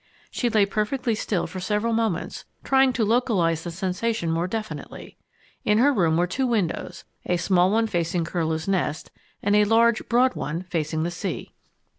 She 0.31 0.49
lay 0.49 0.65
perfectly 0.65 1.13
still 1.13 1.45
for 1.45 1.59
several 1.59 1.93
moments, 1.93 2.43
trying 2.63 2.91
to 2.93 3.05
localize 3.05 3.63
the 3.63 3.69
sensation 3.69 4.31
more 4.31 4.47
definitely. 4.47 5.15
In 5.63 5.77
her 5.77 5.93
room 5.93 6.17
were 6.17 6.25
two 6.25 6.47
windows 6.47 7.03
a 7.27 7.37
small 7.37 7.69
one 7.69 7.85
facing 7.85 8.25
Curlew's 8.25 8.67
Nest 8.67 9.11
and 9.43 9.55
a 9.55 9.63
large, 9.65 10.09
broad 10.09 10.33
one 10.33 10.63
facing 10.63 11.03
the 11.03 11.11
sea. 11.11 11.51